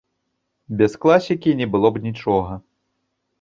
Без 0.79 0.95
класікі 1.05 1.53
не 1.59 1.67
было 1.75 1.87
б 1.99 2.03
нічога. 2.07 2.59